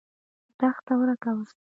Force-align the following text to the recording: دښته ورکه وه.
دښته 0.59 0.93
ورکه 0.99 1.31
وه. 1.35 1.45